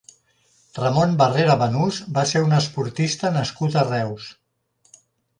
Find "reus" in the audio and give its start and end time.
3.91-4.31